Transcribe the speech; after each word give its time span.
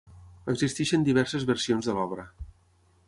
Existeixen 0.53 1.05
diverses 1.09 1.45
versions 1.51 1.91
de 1.91 1.95
l'obra. 1.99 2.25